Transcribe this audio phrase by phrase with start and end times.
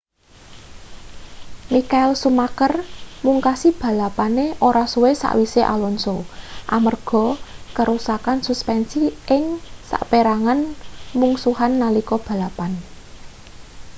[1.73, 2.73] michael schumacher
[3.25, 6.15] mungkasi balapane ora suwe sawise alonso
[6.75, 7.25] amarga
[7.77, 9.01] karusakan suspensi
[9.35, 9.43] ing
[9.89, 10.59] saperangan
[11.19, 12.71] mungsuhan nalika balapan